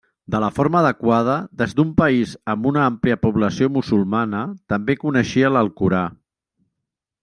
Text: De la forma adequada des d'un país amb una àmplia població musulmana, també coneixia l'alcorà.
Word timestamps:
De 0.35 0.39
la 0.43 0.47
forma 0.53 0.79
adequada 0.85 1.35
des 1.61 1.75
d'un 1.81 1.91
país 1.99 2.33
amb 2.55 2.67
una 2.71 2.83
àmplia 2.87 3.21
població 3.27 3.71
musulmana, 3.79 4.43
també 4.75 5.01
coneixia 5.07 5.57
l'alcorà. 5.57 6.07